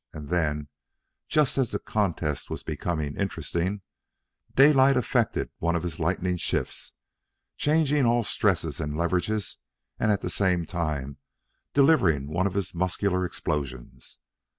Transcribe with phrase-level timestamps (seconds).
[0.13, 0.67] And then,
[1.27, 3.83] just as the contest was becoming interesting,
[4.55, 6.93] Daylight effected one of his lightning shifts,
[7.55, 9.57] changing all stresses and leverages
[9.99, 11.17] and at the same time
[11.75, 14.17] delivering one of his muscular explosions.